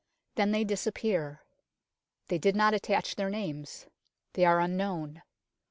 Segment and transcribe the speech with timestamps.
[0.33, 1.43] Then they disappear.
[2.29, 3.85] They did not attach their names.
[4.33, 5.21] They are unknown.